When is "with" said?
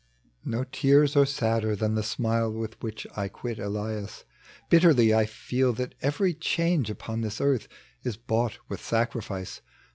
2.51-2.73, 8.67-8.79